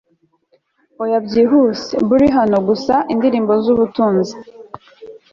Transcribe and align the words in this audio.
oya 1.03 1.17
byihuse 1.25 1.91
burly 2.07 2.29
hano, 2.37 2.57
gusa 2.67 2.93
indirimbo 3.13 3.53
zubutunzi 3.63 4.35